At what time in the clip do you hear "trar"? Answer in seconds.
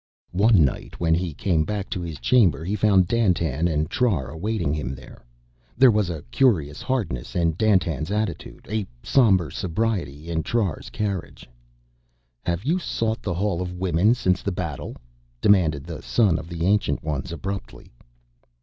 3.87-4.31